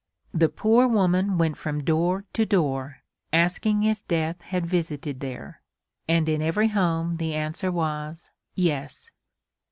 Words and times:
The 0.33 0.49
poor 0.49 0.87
woman 0.87 1.37
went 1.37 1.57
from 1.59 1.83
door 1.83 2.25
to 2.33 2.43
door 2.43 3.03
asking 3.31 3.83
if 3.83 4.07
Death 4.07 4.41
had 4.41 4.65
visited 4.65 5.19
there, 5.19 5.61
and 6.07 6.27
in 6.27 6.41
every 6.41 6.69
home 6.69 7.17
the 7.17 7.35
answer 7.35 7.71
was 7.71 8.31
"yes!" 8.55 9.11